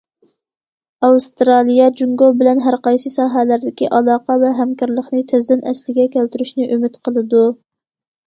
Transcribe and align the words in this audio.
ئاۋسترالىيە 1.07 1.89
جۇڭگو 1.99 2.29
بىلەن 2.39 2.63
ھەر 2.67 2.77
قايسى 2.87 3.11
ساھەلەردىكى 3.17 3.91
ئالاقە 3.97 4.39
ۋە 4.45 4.53
ھەمكارلىقنى 4.61 5.21
تېزدىن 5.33 5.63
ئەسلىگە 5.73 6.07
كەلتۈرۈشنى 6.17 6.71
ئۈمىد 6.77 6.99
قىلىدۇ. 7.09 7.45